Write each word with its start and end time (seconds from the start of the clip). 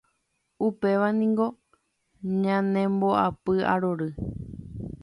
Upévaniko 0.67 1.45
ñanembopy'arory 2.41 4.09